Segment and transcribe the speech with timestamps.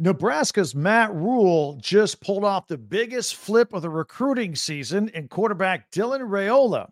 [0.00, 5.90] Nebraska's Matt Rhule just pulled off the biggest flip of the recruiting season in quarterback
[5.90, 6.90] Dylan Raiola.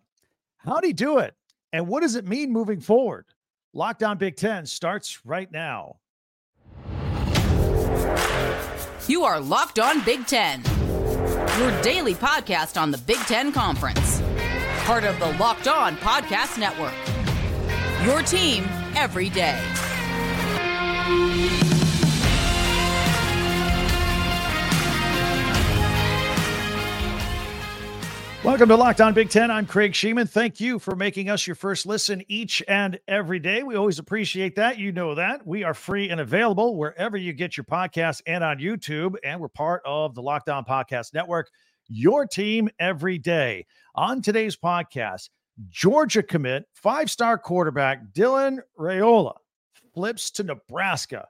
[0.57, 1.33] How'd he do it?
[1.71, 3.25] And what does it mean moving forward?
[3.73, 5.99] Locked on Big Ten starts right now.
[9.07, 10.61] You are Locked on Big Ten,
[11.59, 14.21] your daily podcast on the Big Ten Conference,
[14.79, 16.93] part of the Locked On Podcast Network.
[18.05, 18.65] Your team
[18.97, 19.57] every day.
[28.43, 29.49] Welcome to Locked On Big Ten.
[29.49, 30.29] I'm Craig Shemon.
[30.29, 33.63] Thank you for making us your first listen each and every day.
[33.63, 34.77] We always appreciate that.
[34.77, 35.45] You know that.
[35.45, 39.15] We are free and available wherever you get your podcasts and on YouTube.
[39.23, 41.49] And we're part of the Locked On Podcast Network,
[41.87, 43.65] your team every day.
[43.95, 45.29] On today's podcast,
[45.69, 49.33] Georgia commit, five star quarterback Dylan Raiola
[49.95, 51.27] flips to Nebraska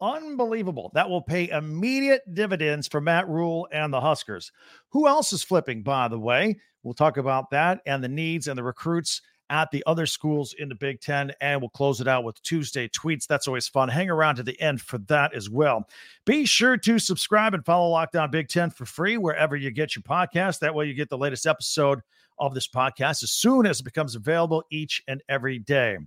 [0.00, 0.90] Unbelievable.
[0.94, 4.52] That will pay immediate dividends for Matt Rhule and the Huskers.
[4.90, 6.58] Who else is flipping, by the way?
[6.82, 10.68] We'll talk about that and the needs and the recruits at the other schools in
[10.68, 11.32] the Big Ten.
[11.40, 13.26] And we'll close it out with Tuesday tweets.
[13.26, 13.88] That's always fun.
[13.88, 15.88] Hang around to the end for that as well.
[16.24, 19.96] Be sure to subscribe and follow Locked On Big Ten for free wherever you get
[19.96, 20.60] your podcast.
[20.60, 22.00] That way you get the latest episode
[22.38, 25.98] of this podcast as soon as it becomes available each and every day.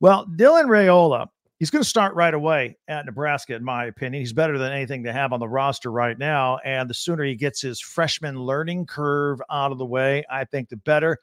[0.00, 4.20] Well, Dylan Raiola he's going to start right away at Nebraska, in my opinion.
[4.20, 6.58] He's better than anything they have on the roster right now.
[6.64, 10.68] And the sooner he gets his freshman learning curve out of the way, I think
[10.68, 11.18] the better.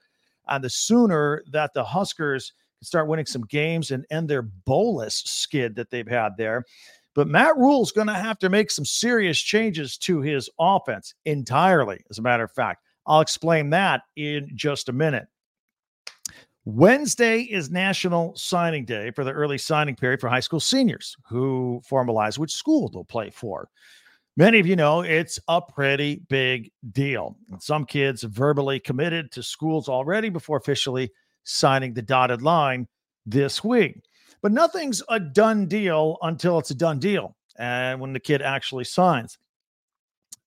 [0.47, 5.23] And the sooner that the Huskers can start winning some games and end their bolus
[5.25, 6.65] skid that they've had there.
[7.15, 12.03] But Matt Rhule's going to have to make some serious changes to his offense entirely,
[12.09, 12.83] as a matter of fact.
[13.05, 15.27] I'll explain that in just a minute.
[16.65, 21.81] Wednesday is National Signing Day for the early signing period for high school seniors who
[21.89, 23.67] formalize which school they'll play for.
[24.37, 27.35] Many of you know it's a pretty big deal.
[27.59, 31.11] Some kids verbally committed to schools already before officially
[31.43, 32.87] signing the dotted line
[33.25, 34.01] this week.
[34.41, 37.35] But nothing's a done deal until it's a done deal.
[37.59, 39.37] And when the kid actually signs.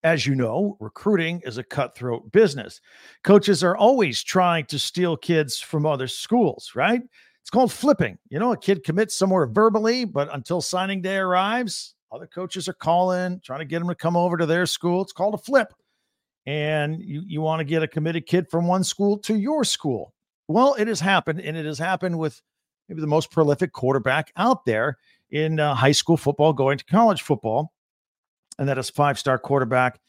[0.06, 2.80] As you know, recruiting is a cutthroat business.
[3.24, 7.02] Coaches are always trying to steal kids from other schools, right?
[7.40, 8.16] It's called flipping.
[8.28, 12.74] You know, a kid commits somewhere verbally, but until signing day arrives, other coaches are
[12.74, 15.02] calling, trying to get them to come over to their school.
[15.02, 15.72] It's called a flip.
[16.46, 20.14] And you, you want to get a committed kid from one school to your school.
[20.46, 22.40] Well, it has happened, and it has happened with
[22.88, 24.98] maybe the most prolific quarterback out there
[25.30, 27.72] in uh, high school football going to college football
[28.58, 30.00] and that is five star quarterback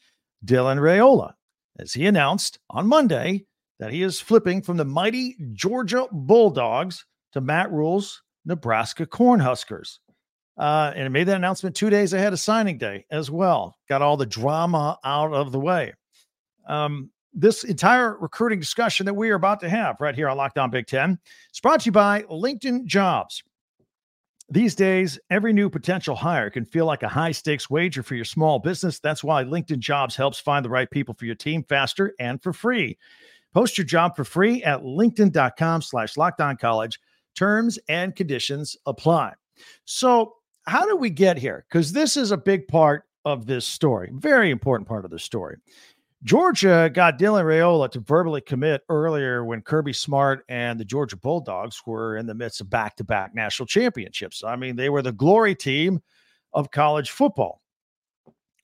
[0.44, 1.32] Dylan Raiola,
[1.78, 3.44] as he announced on Monday
[3.78, 9.98] that he is flipping from the mighty Georgia Bulldogs to Matt Rhule's Nebraska Cornhuskers.
[10.56, 13.76] Uh, and made that announcement two days ahead of signing day as well.
[13.88, 15.94] Got all the drama out of the way.
[16.66, 20.58] Um, this entire recruiting discussion that we are about to have right here on Locked
[20.58, 21.16] On Big Ten
[21.54, 23.44] is brought to you by LinkedIn Jobs.
[24.50, 28.24] These days, every new potential hire can feel like a high stakes wager for your
[28.24, 28.98] small business.
[28.98, 32.54] That's why LinkedIn Jobs helps find the right people for your team faster and for
[32.54, 32.96] free.
[33.52, 36.98] Post your job for free at linkedin.com slash lockdown college.
[37.34, 39.34] Terms and conditions apply.
[39.84, 40.34] So,
[40.66, 41.66] how do we get here?
[41.68, 45.56] Because this is a big part of this story, very important part of the story.
[46.24, 51.80] Georgia got Dylan Raiola to verbally commit earlier when Kirby Smart and the Georgia Bulldogs
[51.86, 54.42] were in the midst of back to back national championships.
[54.42, 56.02] I mean, they were the glory team
[56.52, 57.62] of college football.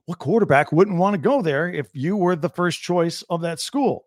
[0.06, 3.60] What quarterback wouldn't want to go there if you were the first choice of that
[3.60, 4.06] school?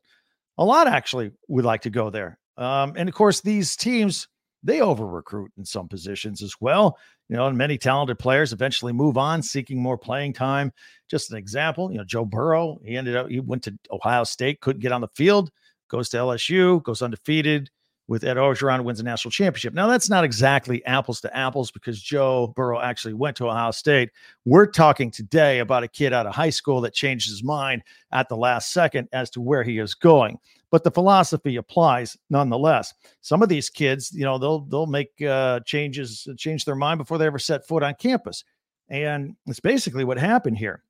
[0.58, 2.38] A lot actually would like to go there.
[2.58, 4.28] Um, and of course, these teams
[4.64, 6.98] they over recruit in some positions as well.
[7.30, 10.72] You know, and many talented players eventually move on, seeking more playing time.
[11.10, 14.62] Just an example, you know, Joe Burrow, he ended up, he went to Ohio State,
[14.62, 15.52] couldn't get on the field,
[15.90, 17.70] goes to LSU, goes undefeated
[18.08, 19.74] with Ed Orgeron, wins a national championship.
[19.74, 24.12] Now, that's not exactly apples to apples because Joe Burrow actually went to Ohio State.
[24.46, 28.30] We're talking today about a kid out of high school that changed his mind at
[28.30, 30.40] the last second as to where he is going
[30.72, 32.94] but the philosophy applies nonetheless.
[33.22, 37.18] Some of these kids, you know, they'll they'll make uh, changes, change their mind before
[37.18, 38.44] they ever set foot on campus,
[38.90, 40.84] and it's basically what happened here.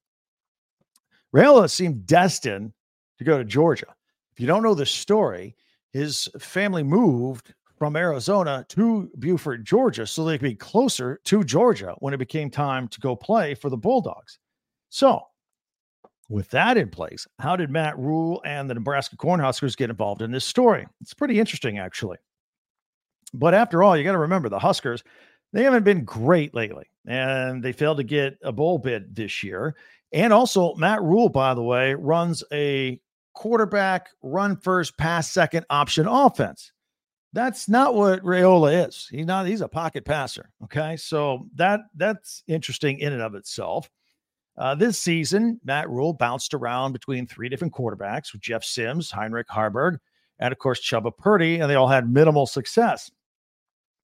[1.36, 2.74] Raiola seemed destined
[3.18, 3.94] to go to Georgia.
[4.34, 5.56] If you don't know the story,
[5.98, 11.96] his family moved from Arizona to Buford, Georgia, so they could be closer to Georgia
[12.00, 14.40] when it became time to go play for the Bulldogs.
[14.90, 15.22] So
[16.30, 20.32] with that in place, how did Matt Rhule and the Nebraska Cornhuskers get involved in
[20.32, 20.86] this story?
[21.02, 22.18] It's pretty interesting, actually.
[23.34, 25.04] But after all, you got to remember the Huskers,
[25.54, 29.76] they haven't been great lately, and they failed to get a bowl bid this year.
[30.12, 33.00] And also, Matt Rhule, by the way, runs a
[33.38, 36.72] quarterback run first, pass second option offense.
[37.34, 39.08] That's not what Raiola is.
[39.12, 39.46] He's not.
[39.46, 40.50] He's a pocket passer.
[40.64, 43.92] Okay, so that that's interesting in and of itself.
[44.58, 49.48] Uh, this season, Matt Rhule bounced around between three different quarterbacks with Jeff Sims, Heinrich
[49.50, 50.00] Haarberg,
[50.40, 53.12] and of course Chuba Purdy, and they all had minimal success.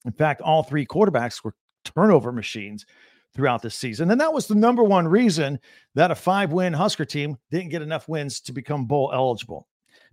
[0.05, 2.85] In fact, all three quarterbacks were turnover machines
[3.33, 4.11] throughout the season.
[4.11, 5.59] And that was the number one reason
[5.95, 9.67] that a five win Husker team didn't get enough wins to become bowl eligible.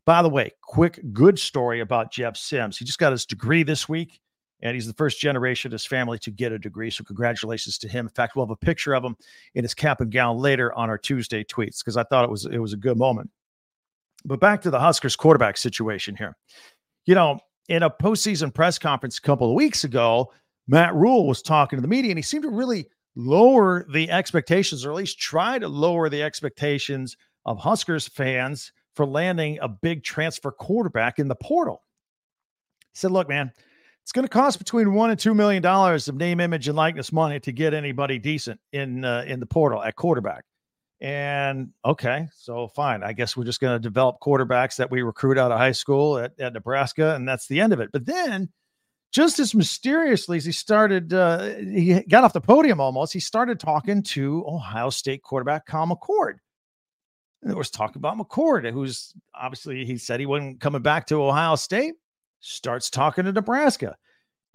[0.07, 2.79] By the way, quick good story about Jeff Sims.
[2.79, 4.21] He just got his degree this week,
[4.63, 6.91] and he's the first generation of his family to get a degree.
[6.91, 8.07] So, congratulations to him.
[8.07, 9.17] In fact, we'll have a picture of him
[9.55, 12.47] in his cap and gown later on our Tuesday tweets because I thought it was
[12.47, 13.31] it was a good moment.
[14.25, 16.37] But back to the Huskers quarterback situation here.
[17.07, 17.39] You know,
[17.69, 20.33] in a postseason press conference a couple of weeks ago,
[20.67, 24.85] Matt Rhule was talking to the media, and he seemed to really lower the expectations,
[24.85, 30.03] or at least try to lower the expectations of Huskers fans for landing a big
[30.03, 31.83] transfer quarterback in the portal.
[32.93, 33.53] He said, Look, man,
[34.03, 37.13] it's going to cost between one and two million dollars of name, image, and likeness
[37.13, 40.45] money to get anybody decent in uh, in the portal at quarterback.
[41.01, 43.03] And okay, so fine.
[43.03, 46.19] I guess we're just going to develop quarterbacks that we recruit out of high school
[46.19, 47.91] at, at Nebraska, and that's the end of it.
[47.93, 48.51] But then,
[49.13, 53.59] just as mysteriously as he started, uh, he got off the podium almost, he started
[53.59, 56.37] talking to Ohio State quarterback Kyle McCord.
[57.43, 61.23] And there was talk about McCord, who's obviously he said he wasn't coming back to
[61.23, 61.95] Ohio State,
[62.41, 63.97] starts talking to Nebraska.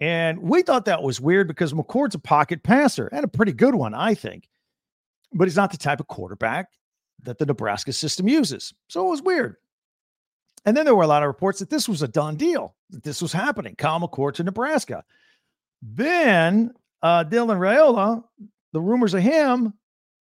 [0.00, 3.74] And we thought that was weird because McCord's a pocket passer and a pretty good
[3.74, 4.48] one, I think.
[5.32, 6.68] But he's not the type of quarterback
[7.24, 8.72] that the Nebraska system uses.
[8.88, 9.56] So it was weird.
[10.66, 13.04] And then there were a lot of reports that this was a done deal, that
[13.04, 13.76] this was happening.
[13.76, 15.04] Kyle McCord to Nebraska.
[15.80, 16.72] Then
[17.02, 18.24] uh, Dylan Raiola,
[18.72, 19.74] the rumors of him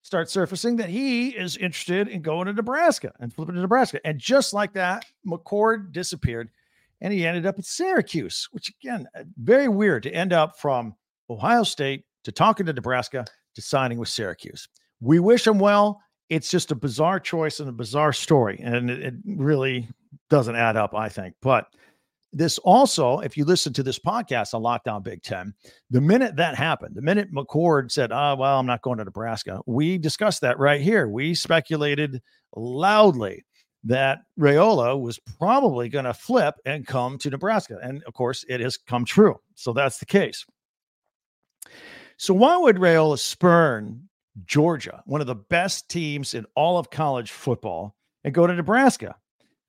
[0.04, 4.00] start surfacing that he is interested in going to Nebraska and flipping to Nebraska.
[4.06, 6.52] And just like that, McCord disappeared
[7.02, 10.96] and he ended up at Syracuse, which again, uh, very weird to end up from
[11.30, 13.26] Ohio State to talking to Nebraska
[13.56, 14.68] to signing with Syracuse.
[15.02, 16.02] We wish him well.
[16.30, 18.60] It's just a bizarre choice and a bizarre story.
[18.64, 19.90] And it, it really
[20.30, 21.36] doesn't add up, I think.
[21.42, 21.68] But
[22.34, 25.54] this also, if you listen to this podcast on Locked On Big Ten,
[25.90, 29.62] the minute that happened, the minute McCord said, "Oh, well, I'm not going to Nebraska,"
[29.66, 31.08] we discussed that right here.
[31.08, 32.22] We speculated
[32.56, 33.46] loudly
[33.86, 38.60] that Raiola was probably going to flip and come to Nebraska, and of course, it
[38.60, 39.40] has come true.
[39.56, 40.46] So that's the case.
[42.18, 44.10] So why would Raiola spurn
[44.46, 49.16] Georgia, one of the best teams in all of college football, and go to Nebraska?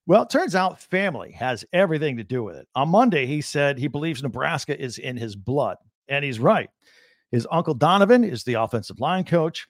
[0.07, 2.67] Well, it turns out family has everything to do with it.
[2.75, 5.75] On Monday, he said he believes Nebraska is in his blood,
[6.07, 6.69] and he's right.
[7.31, 9.67] His uncle Donovan is the offensive line coach.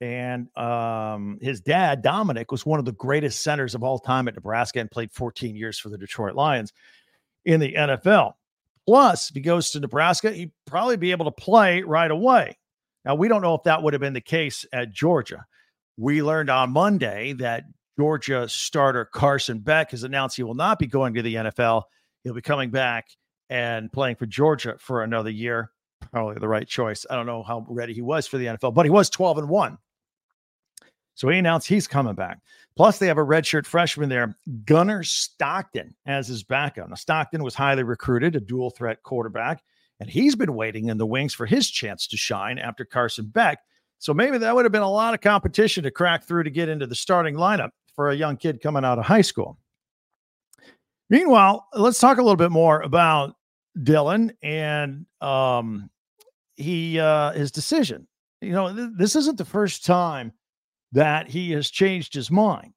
[0.00, 4.34] And um, his dad, Dominic, was one of the greatest centers of all time at
[4.36, 6.72] Nebraska and played 14 years for the Detroit Lions
[7.44, 8.34] in the NFL.
[8.86, 12.56] Plus, if he goes to Nebraska, he'd probably be able to play right away.
[13.04, 15.44] Now, we don't know if that would have been the case at Georgia.
[15.96, 17.64] We learned on Monday that
[17.98, 21.82] Georgia starter Carson Beck has announced he will not be going to the NFL.
[22.24, 23.08] He'll be coming back
[23.48, 25.70] and playing for Georgia for another year.
[26.12, 27.04] Probably the right choice.
[27.10, 29.48] I don't know how ready he was for the NFL, but he was 12 and
[29.48, 29.78] 1.
[31.14, 32.38] So he announced he's coming back.
[32.76, 36.88] Plus, they have a redshirt freshman there, Gunnar Stockton, as his backup.
[36.88, 39.62] Now, Stockton was highly recruited, a dual threat quarterback,
[39.98, 43.58] and he's been waiting in the wings for his chance to shine after Carson Beck.
[43.98, 46.70] So maybe that would have been a lot of competition to crack through to get
[46.70, 47.70] into the starting lineup
[48.00, 49.58] for a young kid coming out of high school.
[51.10, 53.34] Meanwhile, let's talk a little bit more about
[53.76, 55.90] Dylan and um,
[56.56, 58.08] he uh, his decision.
[58.40, 60.32] You know, th- this isn't the first time
[60.92, 62.72] that he has changed his mind.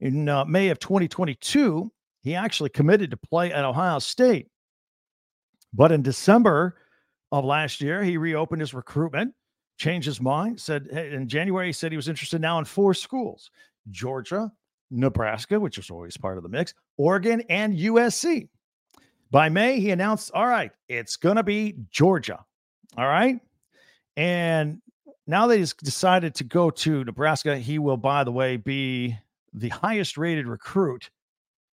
[0.00, 4.48] In uh, May of 2022, he actually committed to play at Ohio State.
[5.74, 6.76] But in December
[7.30, 9.34] of last year, he reopened his recruitment,
[9.76, 13.50] changed his mind, said in January, he said he was interested now in four schools
[13.90, 14.52] Georgia,
[14.92, 18.48] Nebraska, which was always part of the mix, Oregon, and USC.
[19.30, 22.44] By May, he announced, all right, it's going to be Georgia.
[22.98, 23.40] All right.
[24.16, 24.82] And
[25.26, 29.16] now that he's decided to go to Nebraska, he will, by the way, be
[29.54, 31.10] the highest rated recruit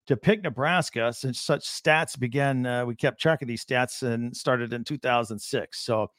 [0.07, 2.65] to pick Nebraska since such stats began.
[2.65, 5.79] Uh, we kept track of these stats and started in 2006.
[5.79, 6.11] So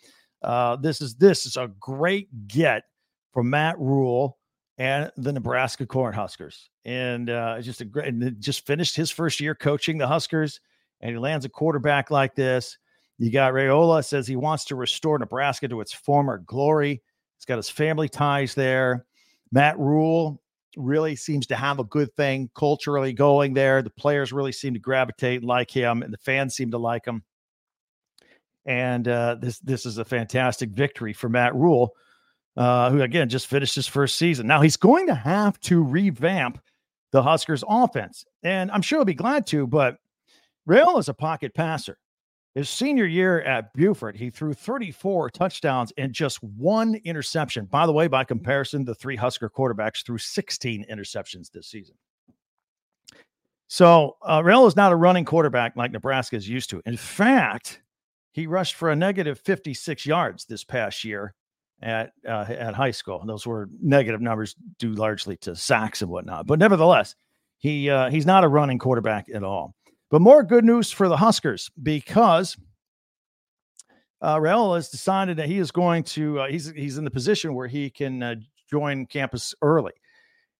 [0.42, 2.84] uh, this is this is a great get
[3.32, 4.37] from Matt Rhule
[4.78, 6.68] and the Nebraska Cornhuskers.
[6.84, 10.60] And uh, just a great, and just finished his first year coaching the Huskers,
[11.00, 12.78] and he lands a quarterback like this.
[13.18, 17.02] You got Raiola says he wants to restore Nebraska to its former glory.
[17.36, 19.04] He's got his family ties there.
[19.50, 20.40] Matt Rhule
[20.76, 23.82] really seems to have a good thing culturally going there.
[23.82, 27.24] The players really seem to gravitate like him, and the fans seem to like him.
[28.64, 31.94] And uh, this this is a fantastic victory for Matt Rhule,
[32.58, 34.46] uh, who again just finished his first season.
[34.48, 36.60] Now he's going to have to revamp
[37.12, 39.66] the Huskers' offense, and I'm sure he'll be glad to.
[39.66, 39.96] But
[40.66, 41.96] Rail is a pocket passer.
[42.56, 47.66] His senior year at Buford, he threw 34 touchdowns and just one interception.
[47.66, 51.94] By the way, by comparison, the three Husker quarterbacks threw 16 interceptions this season.
[53.68, 56.82] So uh, Rail is not a running quarterback like Nebraska is used to.
[56.86, 57.82] In fact,
[58.32, 61.34] he rushed for a negative 56 yards this past year
[61.82, 63.22] at uh, at high school.
[63.26, 66.46] Those were negative numbers due largely to sacks and whatnot.
[66.46, 67.14] But nevertheless,
[67.58, 69.74] he uh, he's not a running quarterback at all.
[70.10, 72.56] But more good news for the Huskers because
[74.20, 76.40] uh, Raiola has decided that he is going to.
[76.40, 78.34] Uh, he's he's in the position where he can uh,
[78.70, 79.92] join campus early,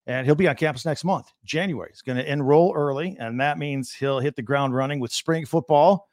[0.07, 1.91] and he'll be on campus next month, January.
[1.93, 5.47] He's going to enroll early, and that means he'll hit the ground running with spring
[5.47, 6.09] football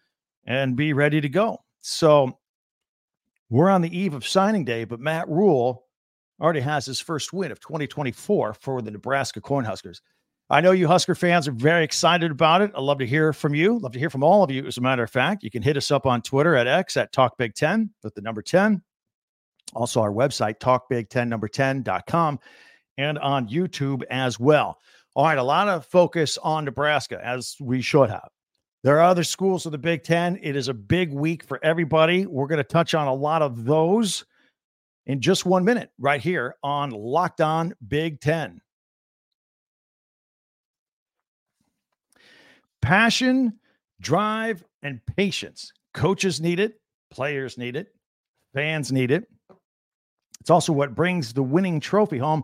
[0.46, 1.60] and be ready to go.
[1.82, 2.38] So
[3.56, 5.86] we're on the eve of signing day, but Matt Rhule
[6.42, 10.02] already has his first win of 2024 for the Nebraska Cornhuskers.
[10.50, 12.72] I know you Husker fans are very excited about it.
[12.76, 13.80] I'd love to hear from you.
[13.80, 14.68] Love to hear from all of you.
[14.68, 17.14] As a matter of fact, you can hit us up on Twitter at X at
[17.14, 18.82] Talk Big 10 with the number 10.
[19.74, 22.40] Also, our website, talkbig10 number 10.com,
[22.98, 24.80] and on YouTube as well.
[25.16, 28.28] All right, a lot of focus on Nebraska, as we should have.
[28.86, 30.38] There are other schools of the Big Ten.
[30.44, 32.28] It is a big week for everybody.
[32.28, 34.26] We're going to touch on a lot of those
[35.08, 38.62] in just one minute right here on Locked On Big Ten.
[42.84, 43.54] passion,
[44.02, 45.74] drive, and patience.
[45.96, 47.88] Coaches need it, players need it,
[48.54, 49.28] fans need it.
[50.40, 52.44] It's also what brings the winning trophy home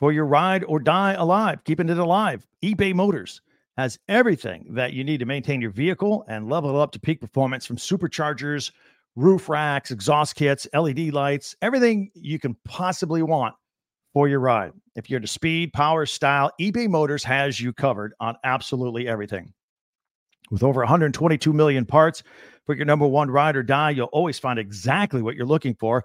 [0.00, 2.44] for your ride or die alive, keeping it alive.
[2.64, 3.40] eBay Motors
[3.76, 7.66] has everything that you need to maintain your vehicle and level up to peak performance
[7.66, 8.70] from superchargers,
[9.16, 13.54] roof racks, exhaust kits, LED lights, everything you can possibly want
[14.12, 14.72] for your ride.
[14.94, 19.52] If you're into speed, power, style, eBay Motors has you covered on absolutely everything.
[20.50, 22.22] With over 122 million parts
[22.64, 26.04] for your number one ride or die, you'll always find exactly what you're looking for.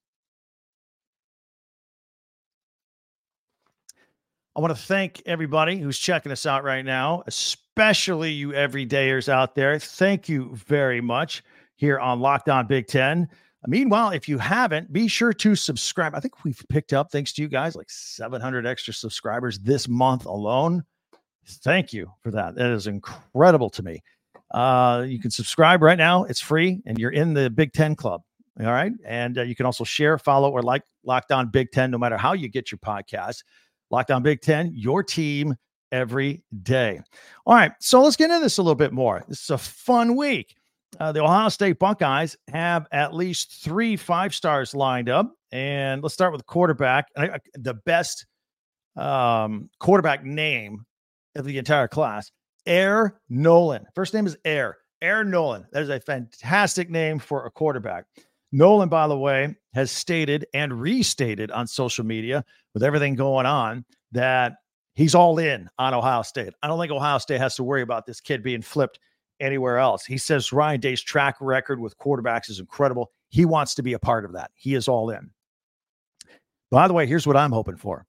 [4.55, 9.55] I want to thank everybody who's checking us out right now, especially you everydayers out
[9.55, 9.79] there.
[9.79, 11.41] Thank you very much
[11.77, 13.29] here on Locked On Big Ten.
[13.65, 16.15] Meanwhile, if you haven't, be sure to subscribe.
[16.15, 20.25] I think we've picked up, thanks to you guys, like 700 extra subscribers this month
[20.25, 20.83] alone.
[21.47, 22.55] Thank you for that.
[22.55, 24.03] That is incredible to me.
[24.49, 26.25] Uh, you can subscribe right now.
[26.25, 28.21] It's free and you're in the Big Ten Club.
[28.59, 28.91] All right.
[29.05, 32.17] And uh, you can also share, follow, or like Locked On Big Ten, no matter
[32.17, 33.43] how you get your podcast.
[33.91, 35.55] Locked On Big Ten, your team
[35.91, 37.01] every day.
[37.45, 37.73] All right.
[37.79, 39.23] So let's get into this a little bit more.
[39.27, 40.55] This is a fun week.
[40.99, 45.33] Uh, the Ohio State Buckeyes have at least three five stars lined up.
[45.51, 47.07] And let's start with quarterback.
[47.53, 48.25] The best
[48.95, 50.85] um, quarterback name
[51.35, 52.31] of the entire class
[52.65, 53.87] Air Noland.
[53.95, 54.77] First name is Air.
[55.01, 55.65] Air Noland.
[55.71, 58.05] That is a fantastic name for a quarterback.
[58.51, 62.43] Noland, by the way, has stated and restated on social media
[62.73, 64.53] with everything going on that
[64.95, 66.53] he's all in on Ohio State.
[66.61, 68.99] I don't think Ohio State has to worry about this kid being flipped
[69.39, 70.05] anywhere else.
[70.05, 73.11] He says Ryan Day's track record with quarterbacks is incredible.
[73.29, 74.51] He wants to be a part of that.
[74.55, 75.31] He is all in.
[76.69, 78.05] By the way, here's what I'm hoping for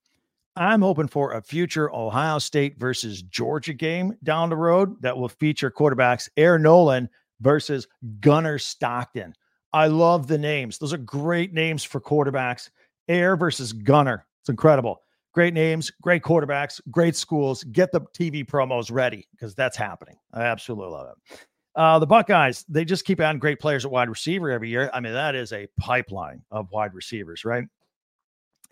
[0.55, 5.29] I'm hoping for a future Ohio State versus Georgia game down the road that will
[5.29, 7.09] feature quarterbacks Air Noland
[7.41, 7.89] versus
[8.21, 9.35] Gunnar Stockton.
[9.73, 10.79] I love the names.
[10.79, 12.71] Those are great names for quarterbacks.
[13.09, 14.27] Air versus Gunnar.
[14.41, 15.03] It's incredible.
[15.33, 17.65] Great names, great quarterbacks, great schools.
[17.65, 20.17] Get the TV promos ready because that's happening.
[20.33, 21.39] I absolutely love it.
[21.75, 24.91] Uh, the Buckeyes, they just keep adding great players at wide receiver every year.
[24.93, 27.65] I mean, that is a pipeline of wide receivers, right?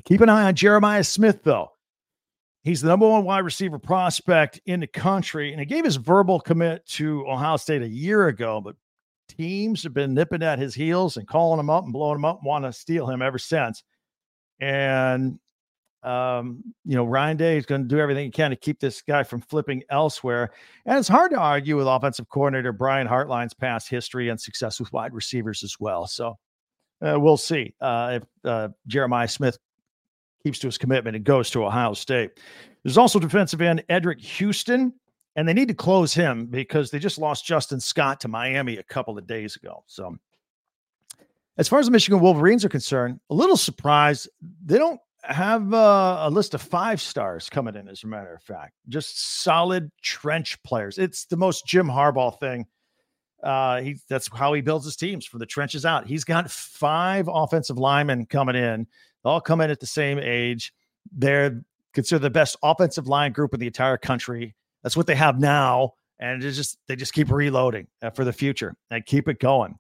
[0.04, 1.73] Keep an eye on Jeremiah Smith, though.
[2.62, 6.40] He's the number one wide receiver prospect in the country, and he gave his verbal
[6.40, 8.76] commit to Ohio State a year ago, but
[9.33, 12.39] teams have been nipping at his heels and calling him up and blowing him up,
[12.39, 13.83] and want to steal him ever since.
[14.61, 15.39] And
[16.03, 19.03] um, you know, Ryan Day is going to do everything he can to keep this
[19.03, 20.51] guy from flipping elsewhere.
[20.87, 24.93] And it's hard to argue with offensive coordinator Brian Hartline's past history and success with
[24.93, 26.07] wide receivers as well.
[26.07, 26.39] So
[27.03, 29.59] uh, we'll see uh, if uh, Jeremiah Smith
[30.43, 32.41] keeps to his commitment and goes to Ohio State.
[32.83, 34.95] There's also defensive end Eddrick Houston,
[35.37, 38.83] and they need to close him because they just lost Justin Scott to Miami a
[38.83, 39.85] couple of days ago.
[39.87, 40.17] So,
[41.57, 44.29] as far as the Michigan Wolverines are concerned, a little surprised
[44.65, 48.43] they don't have uh, a list of five stars coming in, as a matter of
[48.43, 48.73] fact.
[48.89, 50.99] Just solid trench players.
[50.99, 52.67] It's the most Jim Harbaugh thing.
[53.43, 56.07] Uh, he that's how he builds his teams from the trenches out.
[56.07, 58.87] He's got five offensive linemen coming in.
[59.25, 60.73] They all come in at the same age.
[61.13, 61.63] They're
[61.95, 64.55] considered the best offensive line group in the entire country.
[64.83, 68.33] That's what they have now, and it's just they just keep reloading uh, for the
[68.33, 69.77] future and keep it going.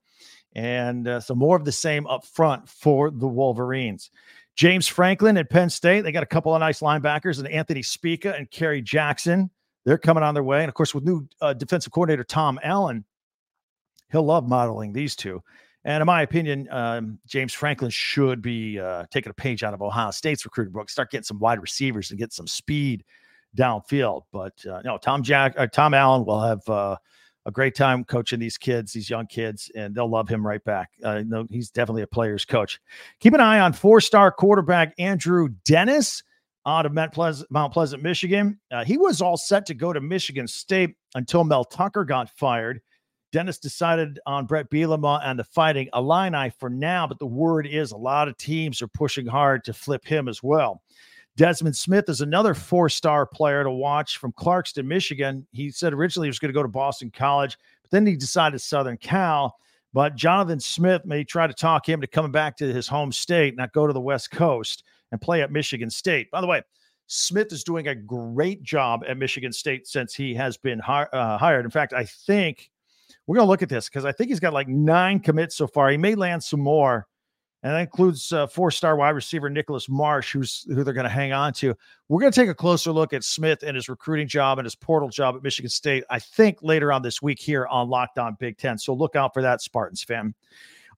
[0.54, 4.10] And uh, so more of the same up front for the Wolverines.
[4.56, 6.02] James Franklin at Penn State.
[6.02, 9.50] They got a couple of nice linebackers and Anthony Speca and Kari Jackson.
[9.84, 10.60] They're coming on their way.
[10.60, 13.04] And of course, with new uh, defensive coordinator Tom Allen,
[14.10, 15.42] he'll love modeling these two.
[15.84, 19.80] And in my opinion, um, James Franklin should be uh, taking a page out of
[19.80, 23.02] Ohio State's recruiting book, start getting some wide receivers and get some speed
[23.56, 24.22] downfield.
[24.32, 26.96] But uh, no, Tom Jack, uh, Tom Allen will have uh,
[27.46, 30.90] a great time coaching these kids, these young kids, and they'll love him right back.
[31.02, 32.80] Uh, no, he's definitely a player's coach.
[33.20, 36.22] Keep an eye on four-star quarterback Andrew Dennis
[36.66, 38.60] out of Mount Pleasant, Mount Pleasant Michigan.
[38.70, 42.80] Uh, he was all set to go to Michigan State until Mel Tucker got fired.
[43.32, 47.92] Dennis decided on Brett Bielema and the Fighting Illini for now, but the word is
[47.92, 50.82] a lot of teams are pushing hard to flip him as well.
[51.36, 55.46] Desmond Smith is another four star player to watch from Clarkston, Michigan.
[55.52, 58.60] He said originally he was going to go to Boston College, but then he decided
[58.60, 59.56] Southern Cal.
[59.92, 63.56] But Jonathan Smith may try to talk him to coming back to his home state,
[63.56, 66.30] not go to the West Coast and play at Michigan State.
[66.30, 66.62] By the way,
[67.06, 71.64] Smith is doing a great job at Michigan State since he has been uh, hired.
[71.64, 72.70] In fact, I think
[73.26, 75.66] we're going to look at this because I think he's got like nine commits so
[75.66, 75.90] far.
[75.90, 77.08] He may land some more
[77.62, 81.32] and that includes uh, four-star wide receiver Nicholas Marsh, who's who they're going to hang
[81.32, 81.74] on to.
[82.08, 84.74] We're going to take a closer look at Smith and his recruiting job and his
[84.74, 86.04] portal job at Michigan State.
[86.08, 88.78] I think later on this week here on Locked On Big Ten.
[88.78, 90.34] So look out for that, Spartans fan.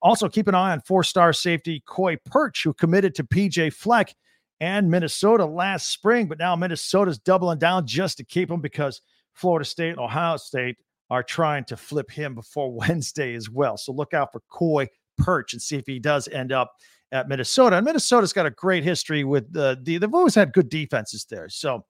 [0.02, 4.14] Also, keep an eye on four-star safety Koi Perich, who committed to PJ Fleck
[4.60, 9.00] and Minnesota last spring, but now Minnesota's doubling down just to keep him because
[9.32, 10.76] Florida State and Ohio State
[11.10, 13.76] are trying to flip him before Wednesday as well.
[13.76, 14.86] So look out for Koi
[15.22, 16.72] Perich and see if he does end up
[17.12, 17.76] at Minnesota.
[17.76, 21.48] And Minnesota's got a great history with the, the they've always had good defenses there.
[21.48, 21.84] So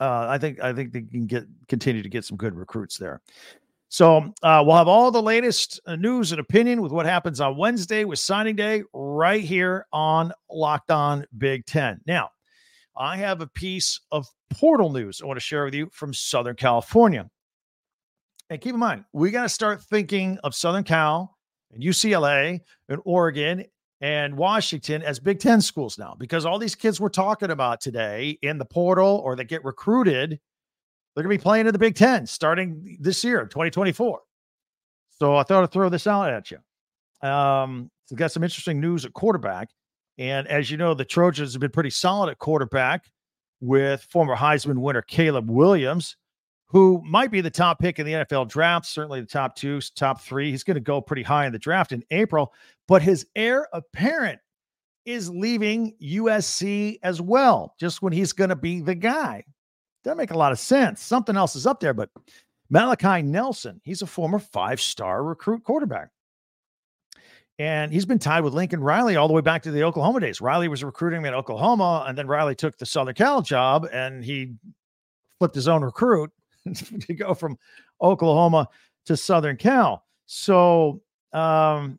[0.00, 3.20] uh, I think I think they can get continue to get some good recruits there.
[3.90, 7.56] So uh, we'll have all the latest uh, news and opinion with what happens on
[7.56, 11.98] Wednesday with signing day right here on Locked On Big Ten.
[12.06, 12.28] Now,
[12.96, 16.54] I have a piece of portal news I want to share with you from Southern
[16.54, 17.30] California.
[18.50, 21.37] And keep in mind, we got to start thinking of Southern Cal
[21.72, 23.64] and UCLA and Oregon
[24.00, 28.38] and Washington as Big Ten schools now because all these kids we're talking about today
[28.42, 30.38] in the portal or that get recruited,
[31.14, 34.20] they're going to be playing in the Big Ten starting this year, 2024.
[35.18, 37.28] So I thought I'd throw this out at you.
[37.28, 39.68] Um, so got some interesting news at quarterback.
[40.16, 43.10] And as you know, the Trojans have been pretty solid at quarterback
[43.60, 46.16] with former Heisman winner Caleb Williams
[46.68, 50.20] who might be the top pick in the NFL draft, certainly the top two, top
[50.20, 50.50] three.
[50.50, 52.52] He's going to go pretty high in the draft in April,
[52.86, 54.38] but his heir apparent
[55.06, 59.44] is leaving USC as well, just when he's going to be the guy.
[60.04, 61.02] Doesn't make a lot of sense.
[61.02, 62.10] Something else is up there, but
[62.68, 66.10] Malachi Nelson, he's a former five star recruit quarterback.
[67.58, 70.40] And he's been tied with Lincoln Riley all the way back to the Oklahoma days.
[70.40, 74.22] Riley was recruiting him at Oklahoma, and then Riley took the Southern Cal job and
[74.22, 74.54] he
[75.40, 76.30] flipped his own recruit
[77.00, 77.58] to go from
[78.02, 78.68] Oklahoma
[79.06, 80.04] to Southern Cal.
[80.26, 81.00] So
[81.32, 81.98] um,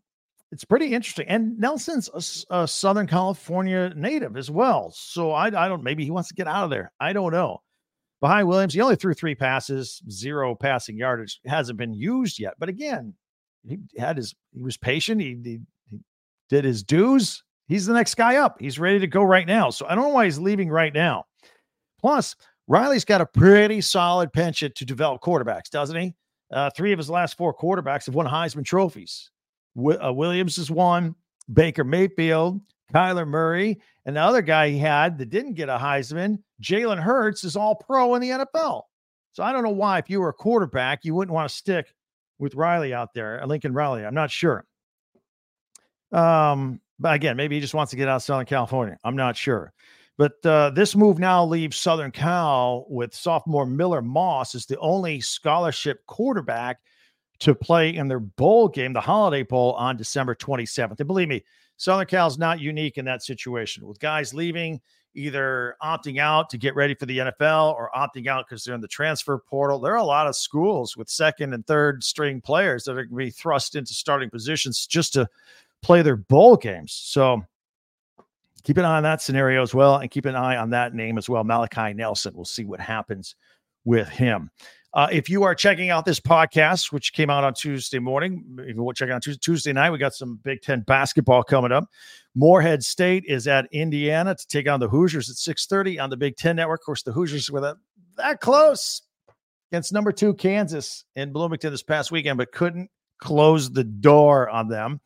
[0.52, 1.28] it's pretty interesting.
[1.28, 2.10] And Nelson's
[2.50, 4.92] a, a, Southern California native as well.
[4.92, 6.92] So I, I don't, maybe he wants to get out of there.
[7.00, 7.62] I don't know.
[8.22, 12.56] Behind Williams, he only threw three passes, zero passing yardage, hasn't been used yet.
[12.60, 13.14] But again,
[13.68, 15.22] he had his, he was patient.
[15.22, 16.00] He, he, he
[16.50, 17.44] did his dues.
[17.68, 18.58] He's the next guy up.
[18.60, 19.70] He's ready to go right now.
[19.70, 21.26] So I don't know why he's leaving right now.
[22.02, 22.36] Plus,
[22.70, 26.14] Riley's got a pretty solid penchant to develop quarterbacks, doesn't he?
[26.52, 29.32] Uh, three of his last four quarterbacks have won Heisman trophies.
[29.76, 31.16] W- uh, Williams has won,
[31.52, 32.62] Baker Mayfield,
[32.94, 37.44] Kyler Murray, and the other guy he had that didn't get a Heisman, Jalen Hurts,
[37.44, 38.84] is all pro in the NFL.
[39.34, 41.94] So I don't know why, if you were a quarterback, you wouldn't want to stick
[42.38, 44.06] with Riley out there, uh, Lincoln Riley.
[44.06, 44.64] I'm not sure.
[46.12, 48.98] Um, but again, maybe he just wants to get out of Southern California.
[49.04, 49.74] I'm not sure.
[50.20, 55.22] But uh, this move now leaves Southern Cal with sophomore Miller Moss as the only
[55.22, 56.82] scholarship quarterback
[57.40, 61.00] to play in their bowl game, the Holiday Bowl, on December 27th.
[61.00, 61.46] And believe me,
[61.78, 64.82] Southern Cal is not unique in that situation with guys leaving,
[65.16, 68.82] either opting out to get ready for the NFL or opting out because they're in
[68.82, 69.80] the transfer portal.
[69.80, 73.08] There are a lot of schools with second and third string players that are going
[73.08, 75.30] to be thrust into starting positions just to
[75.82, 76.92] play their bowl games.
[76.92, 77.42] So
[78.64, 81.18] keep an eye on that scenario as well, and keep an eye on that name
[81.18, 82.34] as well, Malachi Nelson.
[82.36, 83.36] We'll see what happens
[83.86, 84.52] with him.
[84.94, 88.76] Uh, if you are checking out this podcast, which came out on Tuesday morning, if
[88.76, 91.86] you want to check out Tuesday night, we got some Big Ten basketball coming up.
[92.34, 96.38] Morehead State is at Indiana to take on the Hoosiers at 6:30 on the Big
[96.38, 96.82] Ten Network.
[96.82, 97.78] Of course, the Hoosiers were that,
[98.18, 99.04] that close
[99.72, 104.70] against number two Kansas in Bloomington this past weekend, but couldn't close the door on
[104.70, 105.02] them.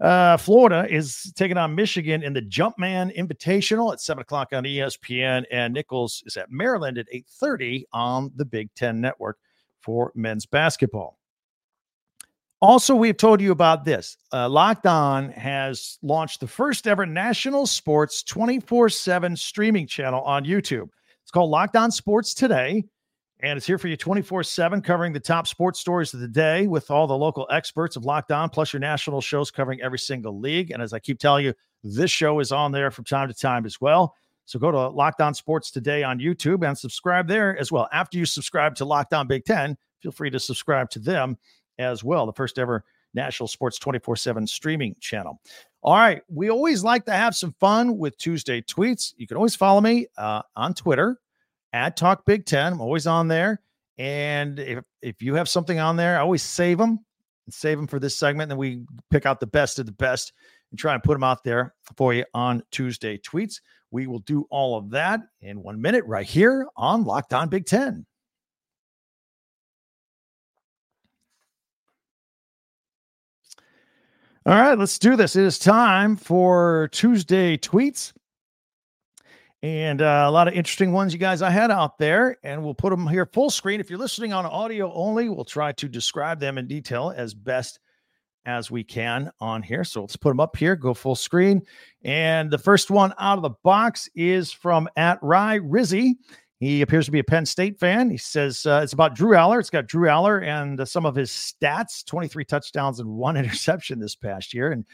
[0.00, 5.44] Uh, Florida is taking on Michigan in the Jumpman Invitational at seven o'clock on ESPN,
[5.50, 9.38] and Nicholls is at Maryland at eight thirty on the Big Ten Network
[9.80, 11.18] for men's basketball.
[12.60, 14.16] Also, we've told you about this.
[14.32, 20.44] Uh, Locked On has launched the first ever national sports 24 7 streaming channel on
[20.44, 20.88] YouTube.
[21.22, 22.84] It's called Locked On Sports Today
[23.40, 26.66] and it's here for you 24 7, covering the top sports stories of the day
[26.66, 30.40] with all the local experts of Locked On, plus your national shows covering every single
[30.40, 30.72] league.
[30.72, 33.64] And as I keep telling you, this show is on there from time to time
[33.64, 34.14] as well.
[34.44, 37.88] So go to Locked On Sports today on YouTube and subscribe there as well.
[37.92, 41.36] After you subscribe to Locked On Big Ten, feel free to subscribe to them
[41.78, 45.40] as well, the first ever national sports 24 7 streaming channel.
[45.82, 46.22] All right.
[46.28, 49.14] We always like to have some fun with Tuesday tweets.
[49.16, 51.20] You can always follow me uh, on Twitter
[51.78, 52.72] at Talk Big Ten.
[52.72, 53.60] I'm always on there.
[53.98, 56.98] And if, if you have something on there, I always save them
[57.46, 58.50] and save them for this segment.
[58.50, 60.32] And we pick out the best of the best
[60.70, 63.60] and try and put them out there for you on Tuesday tweets.
[63.92, 67.64] We will do all of that in one minute right here on Locked On Big
[67.64, 68.04] Ten.
[74.44, 75.36] All right, let's do this.
[75.36, 78.12] It is time for Tuesday tweets
[79.62, 82.74] and uh, a lot of interesting ones you guys I had out there, and we'll
[82.74, 83.80] put them here full screen.
[83.80, 87.80] If you're listening on audio only, we'll try to describe them in detail as best
[88.46, 89.84] as we can on here.
[89.84, 91.62] So let's put them up here, go full screen.
[92.02, 96.14] And the first one out of the box is from at Rye Rizzy.
[96.60, 98.10] He appears to be a Penn State fan.
[98.10, 99.60] He says uh, it's about Drew Allar.
[99.60, 103.98] It's got Drew Allar and uh, some of his stats 23 touchdowns and one interception
[104.00, 104.72] this past year.
[104.72, 104.84] And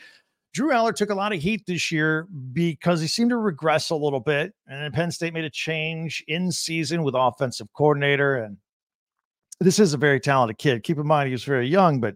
[0.55, 3.97] Drew Allar took a lot of heat this year because he seemed to regress a
[3.97, 4.55] little bit.
[4.69, 8.37] And Penn State made a change in season with offensive coordinator.
[8.37, 8.57] And
[9.59, 10.85] this is a very talented kid.
[10.85, 12.15] Keep in mind, he was very young, but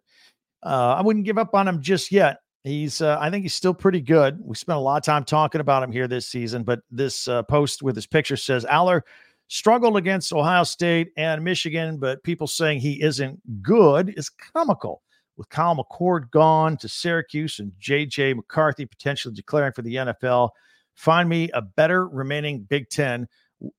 [0.62, 2.38] uh, I wouldn't give up on him just yet.
[2.62, 4.38] He's, uh, I think he's still pretty good.
[4.40, 7.42] We spent a lot of time talking about him here this season, but this uh,
[7.42, 9.02] post with his picture says Allar
[9.48, 15.02] struggled against Ohio State and Michigan, but people saying he isn't good is comical
[15.38, 20.50] with Kyle McCord gone to Syracuse and JJ McCarthy potentially declaring for the NFL.
[20.94, 23.28] Find me a better remaining Big Ten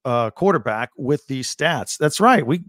[0.06, 1.98] uh, quarterback with these stats.
[1.98, 2.46] That's right.
[2.46, 2.64] We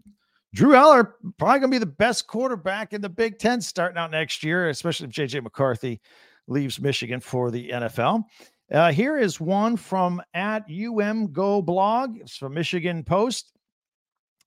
[0.53, 4.11] Drew Allar probably going to be the best quarterback in the Big Ten starting out
[4.11, 6.01] next year, especially if JJ McCarthy
[6.49, 8.25] leaves Michigan for the NFL.
[8.73, 12.19] Uh, here is one from at UM Go blog.
[12.19, 13.53] It's from Michigan Post.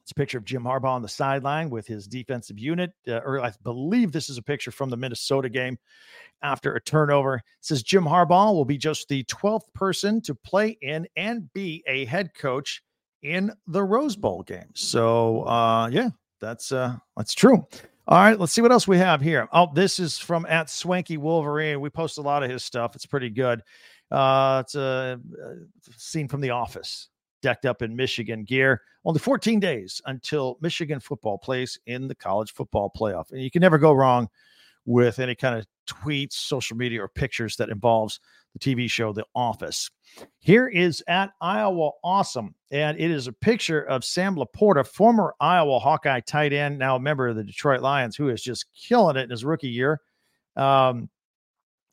[0.04, 2.92] It's a picture of Jim Harbaugh on the sideline with his defensive unit.
[3.08, 5.78] Uh, or I believe this is a picture from the Minnesota game
[6.42, 7.36] after a turnover.
[7.36, 11.84] It says Jim Harbaugh will be just the 12th person to play in and be
[11.88, 12.84] a head coach
[13.22, 14.72] in the Rose Bowl game.
[14.74, 16.10] So uh, yeah,
[16.42, 17.66] that's uh, that's true.
[18.06, 19.48] All right, let's see what else we have here.
[19.54, 21.80] Oh, this is from at Swanky Wolverine.
[21.80, 22.96] We post a lot of his stuff.
[22.96, 23.64] It's pretty good.
[24.12, 27.08] Uh, it's a, a scene from The Office
[27.44, 28.82] decked up in Michigan gear.
[29.06, 33.32] Only 14 days until Michigan football plays in the college football playoff.
[33.32, 34.30] And you can never go wrong
[34.86, 38.20] with any kind of tweets, social media, or pictures that involves
[38.54, 39.92] the TV show The Office.
[40.40, 45.80] Here is at Iowa Awesome, and it is a picture of Sam LaPorta, former Iowa
[45.80, 49.24] Hawkeye tight end, now a member of the Detroit Lions, who is just killing it
[49.24, 50.00] in his rookie year.
[50.56, 51.10] Um,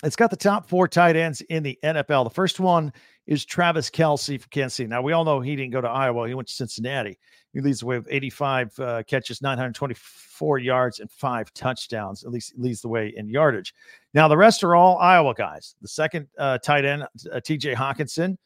[0.03, 2.25] it's got the top four tight ends in the NFL.
[2.25, 2.93] The first one
[3.31, 4.89] is Travis Kelce for Kansas City.
[4.89, 6.27] Now, we all know he didn't go to Iowa.
[6.27, 7.17] He went to Cincinnati.
[7.53, 12.25] He leads the way with 85 uh, catches, 924 yards, and five touchdowns.
[12.25, 13.73] At least leads the way in yardage.
[14.15, 15.77] Now, the rest are all Iowa guys.
[15.81, 18.37] The second uh, tight end, uh, TJ Hockenson,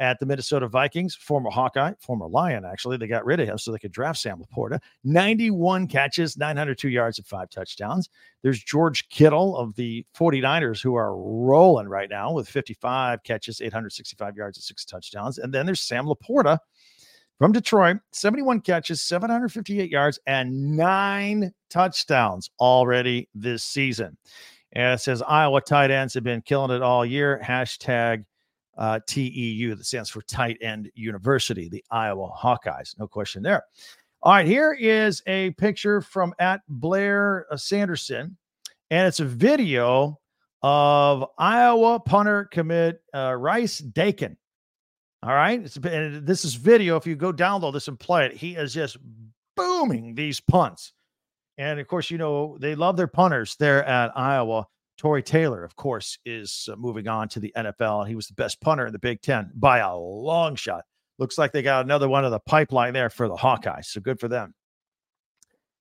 [0.00, 2.96] at the Minnesota Vikings, former Hawkeye, former Lion, actually.
[2.96, 4.80] They got rid of him so they could draft Sam LaPorta.
[5.04, 8.08] 91 catches, 902 yards, and five touchdowns.
[8.42, 14.36] There's George Kittle of the 49ers, who are rolling right now with 55 catches, 865
[14.36, 15.38] yards, and six touchdowns.
[15.38, 16.58] And then there's Sam LaPorta
[17.38, 24.16] from Detroit, 71 catches, 758 yards, and nine touchdowns already this season.
[24.72, 27.40] And it says Iowa tight ends have been killing it all year.
[27.42, 28.24] Hashtag
[28.76, 32.98] uh, TEU, that stands for Tight End University, the Iowa Hawkeyes.
[32.98, 33.64] No question there.
[34.22, 38.36] All right, here is a picture from at Blair uh, Sanderson,
[38.90, 40.18] and it's a video
[40.62, 44.36] of Iowa punter commit uh, Rhys Dakin.
[45.22, 46.96] All right, it's, and this is video.
[46.96, 48.96] If you go download this and play it, he is just
[49.56, 50.92] booming these punts.
[51.58, 54.66] And of course, you know, they love their punters there at Iowa.
[55.04, 58.08] Tory Taylor, of course, is uh, moving on to the NFL.
[58.08, 60.86] He was the best punter in the Big Ten by a long shot.
[61.18, 63.84] Looks like they got another one of the pipeline there for the Hawkeyes.
[63.84, 64.54] So good for them.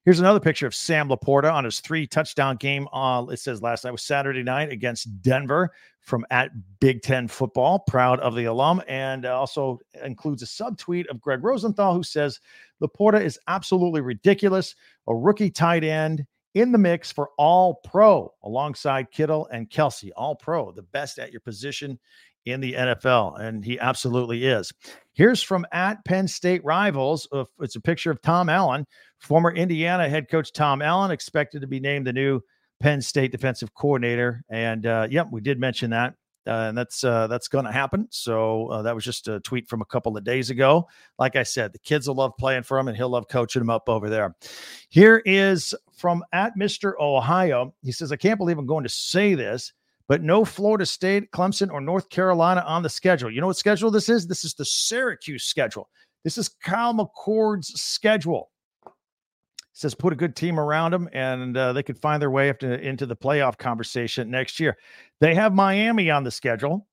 [0.03, 2.85] Here's another picture of Sam LaPorta on his three touchdown game.
[2.91, 7.79] Uh, it says last night was Saturday night against Denver from at Big Ten football.
[7.79, 12.41] Proud of the alum, and uh, also includes a subtweet of Greg Rosenthal who says
[12.81, 14.75] LaPorta is absolutely ridiculous.
[15.07, 20.11] A rookie tight end in the mix for all pro alongside Kittle and Kelce.
[20.15, 21.99] all pro, the best at your position
[22.45, 23.39] in the NFL.
[23.39, 24.71] And he absolutely is.
[25.13, 27.27] Here's from at Penn State Rivals.
[27.59, 28.85] It's a picture of Tom Allen,
[29.19, 32.41] former Indiana head coach Tom Allen, expected to be named the new
[32.79, 34.43] Penn State defensive coordinator.
[34.49, 38.07] And uh, yep, we did mention that uh, and that's uh, that's going to happen.
[38.11, 40.87] So uh, that was just a tweet from a couple of days ago.
[41.17, 43.69] Like I said, the kids will love playing for him, and he'll love coaching them
[43.69, 44.35] up over there.
[44.89, 47.73] Here is from at Mister Ohio.
[47.81, 49.71] He says, "I can't believe I'm going to say this."
[50.09, 53.31] But no Florida State, Clemson, or North Carolina on the schedule.
[53.31, 54.27] You know what schedule this is?
[54.27, 55.87] This is the Syracuse schedule.
[56.25, 58.51] This is Kyle McCord's schedule
[58.85, 58.91] He
[59.71, 62.79] says put a good team around them and uh, they could find their way to,
[62.81, 64.77] into the playoff conversation next year.
[65.21, 66.85] They have Miami on the schedule.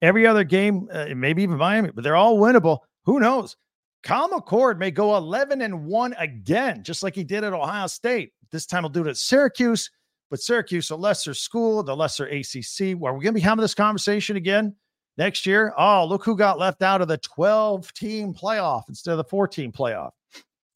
[0.00, 2.78] Every other game, uh, maybe even Miami, but they're all winnable.
[3.04, 3.56] Who knows?
[4.02, 8.32] Kyle McCord may go 11 and 1 again, just like he did at Ohio State.
[8.50, 9.90] This time he'll do it at Syracuse,
[10.30, 12.96] but Syracuse, a lesser school, the lesser ACC.
[13.02, 14.74] Are we going to be having this conversation again
[15.16, 15.74] next year?
[15.76, 19.72] Oh, look who got left out of the 12 team playoff instead of the 14
[19.72, 20.10] playoff.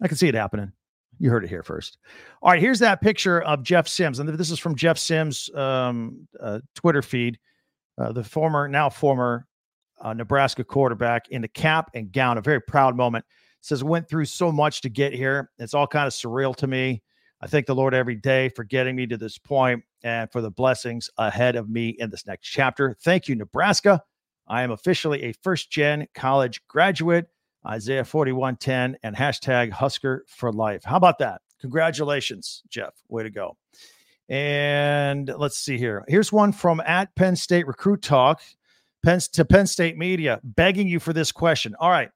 [0.03, 0.73] I can see it happening.
[1.19, 1.99] You heard it here first.
[2.43, 6.27] All right, here's that picture of Jeff Sims, and this is from Jeff Sims' um,
[6.41, 7.39] uh, Twitter feed.
[7.99, 9.47] Uh, the former, now former
[10.03, 13.25] uh, Nebraska quarterback in the cap and gown, a very proud moment.
[13.61, 15.51] Says went through so much to get here.
[15.59, 17.03] It's all kind of surreal to me.
[17.41, 20.51] I thank the Lord every day for getting me to this point and for the
[20.51, 22.97] blessings ahead of me in this next chapter.
[23.03, 24.03] Thank you, Nebraska.
[24.49, 27.29] I am officially a first gen college graduate.
[27.65, 30.83] Isaiah 4110 and hashtag Husker for life.
[30.85, 31.43] How about that?
[31.61, 32.95] Congratulations, Jeff.
[33.09, 33.57] Way to go.
[34.29, 36.05] And let's see here.
[36.09, 38.41] Here's one from at Penn State Recruit Talk
[39.05, 41.75] Penn, to Penn State Media, begging you for this question.
[41.79, 42.11] All right.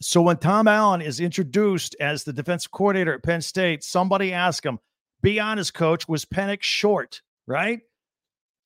[0.00, 4.64] So when Tom Allen is introduced as the defensive coordinator at Penn State, somebody asked
[4.64, 4.78] him,
[5.22, 7.80] be honest, coach, was Penix short, right?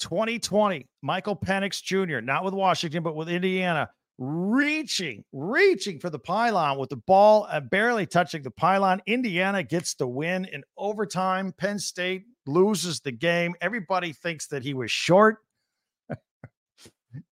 [0.01, 6.79] 2020, Michael Penix Jr., not with Washington, but with Indiana, reaching, reaching for the pylon
[6.79, 9.01] with the ball uh, barely touching the pylon.
[9.07, 11.53] Indiana gets the win in overtime.
[11.57, 13.55] Penn State loses the game.
[13.61, 15.39] Everybody thinks that he was short.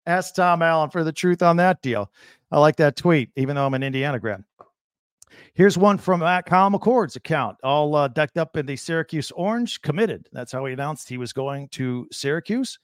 [0.07, 2.11] Ask Tom Allen for the truth on that deal.
[2.51, 4.45] I like that tweet, even though I'm an Indiana grad.
[5.55, 9.81] Here's one from Matt Kyle McCord's account, all uh, decked up in the Syracuse orange,
[9.83, 10.29] committed.
[10.33, 12.79] That's how he announced he was going to Syracuse.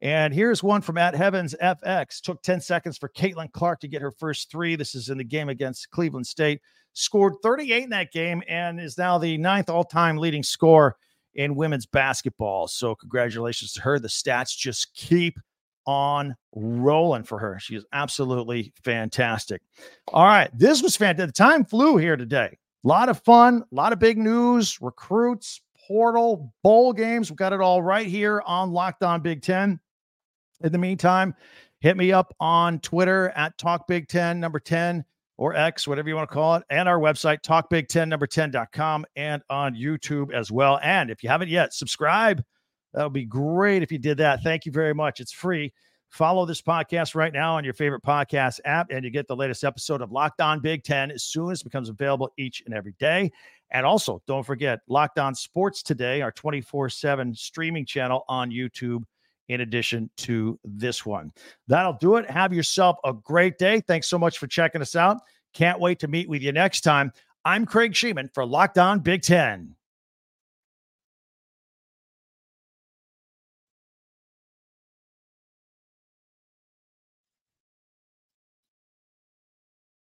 [0.00, 2.20] And here's one from at Heavens FX.
[2.20, 4.74] Took 10 seconds for Caitlin Clark to get her first three.
[4.74, 6.60] This is in the game against Cleveland State.
[6.92, 10.96] Scored 38 in that game and is now the ninth all time leading score
[11.34, 12.66] in women's basketball.
[12.66, 13.98] So, congratulations to her.
[13.98, 15.38] The stats just keep
[15.86, 17.58] on rolling for her.
[17.58, 19.62] She is absolutely fantastic.
[20.08, 20.50] All right.
[20.56, 21.34] This was fantastic.
[21.34, 22.58] The time flew here today.
[22.84, 27.30] A lot of fun, a lot of big news, recruits, portal, bowl games.
[27.30, 29.78] We've got it all right here on Locked On Big Ten.
[30.64, 31.34] In the meantime,
[31.80, 35.04] hit me up on Twitter at Talk Big Ten number 10
[35.42, 39.42] or X, whatever you want to call it, and our website, talkbig10 number 10.com, and
[39.50, 40.78] on YouTube as well.
[40.82, 42.44] And if you haven't yet, subscribe.
[42.94, 44.42] That would be great if you did that.
[44.42, 45.20] Thank you very much.
[45.20, 45.72] It's free.
[46.10, 49.64] Follow this podcast right now on your favorite podcast app, and you get the latest
[49.64, 52.94] episode of Locked On Big Ten as soon as it becomes available each and every
[52.98, 53.32] day.
[53.70, 59.04] And also, don't forget Locked On Sports Today, our 24 7 streaming channel on YouTube
[59.48, 61.32] in addition to this one.
[61.66, 62.30] That'll do it.
[62.30, 63.80] Have yourself a great day.
[63.80, 65.16] Thanks so much for checking us out.
[65.54, 67.10] Can't wait to meet with you next time.
[67.44, 69.74] I'm Craig Shemon for Locked On Big Ten.